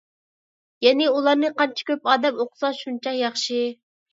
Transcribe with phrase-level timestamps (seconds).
[0.85, 3.65] يەنى، ئۇلارنى قانچە كۆپ ئادەم ئوقۇسا شۇنچە ياخشى.